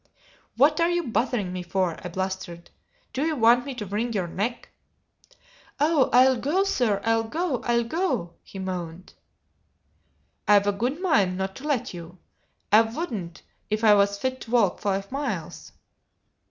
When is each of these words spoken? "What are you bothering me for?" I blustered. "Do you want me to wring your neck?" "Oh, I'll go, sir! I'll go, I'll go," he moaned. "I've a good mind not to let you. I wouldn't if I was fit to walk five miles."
"What 0.55 0.79
are 0.81 0.89
you 0.89 1.03
bothering 1.09 1.53
me 1.53 1.61
for?" 1.61 1.95
I 2.03 2.09
blustered. 2.09 2.71
"Do 3.13 3.23
you 3.23 3.35
want 3.35 3.65
me 3.67 3.75
to 3.75 3.85
wring 3.85 4.13
your 4.13 4.25
neck?" 4.25 4.69
"Oh, 5.79 6.09
I'll 6.11 6.37
go, 6.39 6.63
sir! 6.63 6.99
I'll 7.05 7.25
go, 7.25 7.61
I'll 7.61 7.83
go," 7.83 8.33
he 8.41 8.57
moaned. 8.57 9.13
"I've 10.47 10.65
a 10.65 10.71
good 10.71 10.99
mind 10.99 11.37
not 11.37 11.55
to 11.57 11.67
let 11.67 11.93
you. 11.93 12.17
I 12.71 12.81
wouldn't 12.81 13.43
if 13.69 13.83
I 13.83 13.93
was 13.93 14.17
fit 14.17 14.41
to 14.41 14.49
walk 14.49 14.79
five 14.79 15.11
miles." 15.11 15.71